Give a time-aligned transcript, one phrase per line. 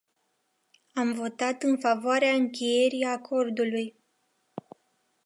[0.93, 3.95] Am votat în favoarea încheierii acordului.